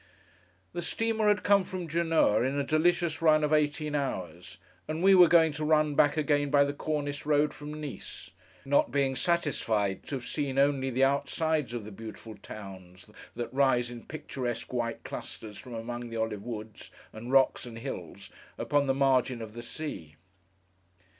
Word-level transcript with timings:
The 0.73 0.81
steamer 0.81 1.27
had 1.27 1.43
come 1.43 1.63
from 1.63 1.87
Genoa 1.87 2.41
in 2.41 2.55
a 2.57 2.63
delicious 2.63 3.21
run 3.21 3.43
of 3.43 3.53
eighteen 3.53 3.93
hours, 3.93 4.57
and 4.87 5.03
we 5.03 5.13
were 5.13 5.27
going 5.27 5.51
to 5.51 5.63
run 5.63 5.93
back 5.93 6.17
again 6.17 6.49
by 6.49 6.63
the 6.63 6.73
Cornice 6.73 7.23
road 7.23 7.53
from 7.53 7.79
Nice: 7.79 8.31
not 8.65 8.89
being 8.89 9.15
satisfied 9.15 10.01
to 10.07 10.15
have 10.15 10.25
seen 10.25 10.57
only 10.57 10.89
the 10.89 11.03
outsides 11.03 11.75
of 11.75 11.85
the 11.85 11.91
beautiful 11.91 12.33
towns 12.35 13.05
that 13.35 13.53
rise 13.53 13.91
in 13.91 14.03
picturesque 14.03 14.73
white 14.73 15.03
clusters 15.03 15.59
from 15.59 15.75
among 15.75 16.09
the 16.09 16.17
olive 16.17 16.43
woods, 16.43 16.89
and 17.13 17.31
rocks, 17.31 17.67
and 17.67 17.77
hills, 17.77 18.31
upon 18.57 18.87
the 18.87 18.95
margin 18.95 19.39
of 19.39 19.53
the 19.53 19.61
Sea. 19.61 20.15